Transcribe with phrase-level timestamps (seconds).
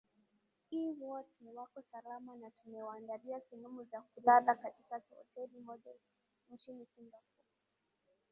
[0.79, 5.91] i wote wako salama na tunewaandalia sehemu za kulala katika hoteli moja
[6.53, 7.47] nchini singapore